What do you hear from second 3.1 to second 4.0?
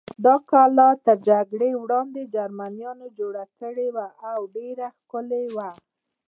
جوړه کړې